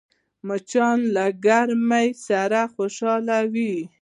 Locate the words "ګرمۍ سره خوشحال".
1.45-3.27